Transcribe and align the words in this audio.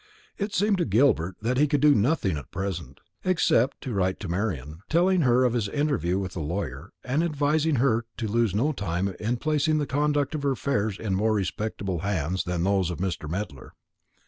It 0.39 0.51
seemed 0.51 0.79
to 0.79 0.85
Gilbert 0.85 1.35
that 1.43 1.57
he 1.57 1.67
could 1.67 1.79
do 1.79 1.93
nothing 1.93 2.35
at 2.35 2.49
present, 2.49 2.99
except 3.23 3.85
write 3.85 4.19
to 4.21 4.27
Marian, 4.27 4.79
telling 4.89 5.21
her 5.21 5.43
of 5.43 5.53
his 5.53 5.69
interview 5.69 6.17
with 6.17 6.33
the 6.33 6.39
lawyer, 6.39 6.91
and 7.03 7.23
advising 7.23 7.75
her 7.75 8.05
to 8.17 8.27
lose 8.27 8.55
no 8.55 8.71
time 8.71 9.09
in 9.19 9.37
placing 9.37 9.77
the 9.77 9.85
conduct 9.85 10.33
of 10.33 10.41
her 10.41 10.53
affairs 10.53 10.97
in 10.97 11.13
more 11.13 11.33
respectable 11.33 11.99
hands 11.99 12.45
than 12.45 12.63
those 12.63 12.89
of 12.89 12.97
Mr. 12.97 13.29
Medler. 13.29 13.73